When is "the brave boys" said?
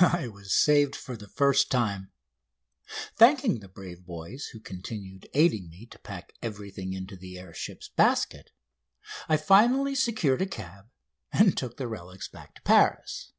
3.60-4.46